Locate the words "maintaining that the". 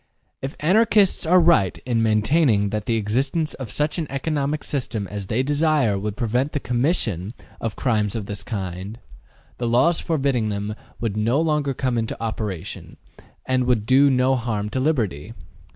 2.01-2.95